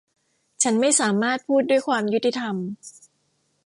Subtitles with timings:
[0.63, 2.55] ฉันไม่สามารถพูดด้วยความยุติธรรม